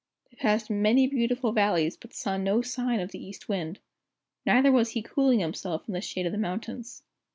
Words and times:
They 0.31 0.37
passed 0.37 0.67
many 0.71 1.05
beautiful 1.05 1.51
valleys, 1.51 1.95
but 1.95 2.11
saw 2.15 2.35
no 2.35 2.63
sign 2.63 2.99
of 2.99 3.11
the 3.11 3.23
East 3.23 3.47
Wind. 3.47 3.77
Neither 4.47 4.71
was 4.71 4.89
he 4.93 5.03
cooling 5.03 5.41
himself 5.41 5.87
in 5.87 5.93
the 5.93 6.01
shade 6.01 6.25
of 6.25 6.31
the 6.31 6.39
mountains. 6.39 7.03